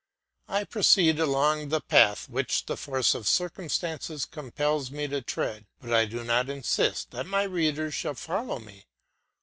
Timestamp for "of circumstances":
3.13-4.25